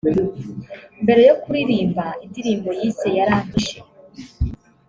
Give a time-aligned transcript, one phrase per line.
[1.03, 3.77] mbere yo kuririmba indirimbo yise yarampishe